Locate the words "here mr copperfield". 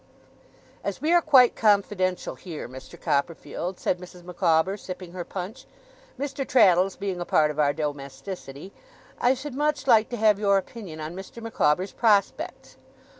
2.33-3.79